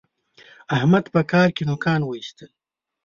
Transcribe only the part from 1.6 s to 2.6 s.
نوکان واېستل.